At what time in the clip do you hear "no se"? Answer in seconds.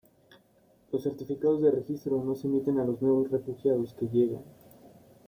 2.23-2.47